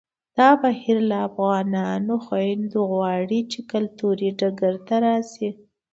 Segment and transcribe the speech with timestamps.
[0.37, 5.49] دا بهیر له افغانو خویندو غواړي چې کلتوري ډګر ته راشي